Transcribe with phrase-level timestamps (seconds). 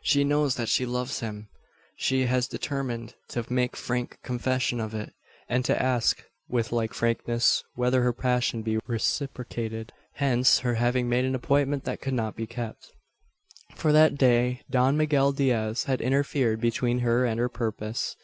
[0.00, 1.48] She knows that she loves him.
[1.94, 5.12] She has determined to make frank confession of it;
[5.46, 9.92] and to ask with like frankness whether her passion be reciprocated.
[10.14, 12.92] Hence her having made an appointment that could not be kept.
[13.74, 18.16] For that day Don Miguel Diaz had interfered between her and her purpose.